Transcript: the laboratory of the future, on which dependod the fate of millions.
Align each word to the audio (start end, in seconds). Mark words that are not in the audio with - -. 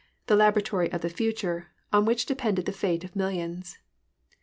the 0.25 0.35
laboratory 0.35 0.91
of 0.91 1.01
the 1.01 1.11
future, 1.11 1.67
on 1.93 2.05
which 2.05 2.25
dependod 2.25 2.65
the 2.65 2.71
fate 2.71 3.03
of 3.03 3.15
millions. 3.15 3.77